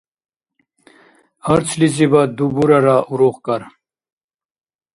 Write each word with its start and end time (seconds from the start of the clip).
Арцлизибад 1.51 2.29
дубурара 2.37 2.97
урухкӀар. 3.11 3.61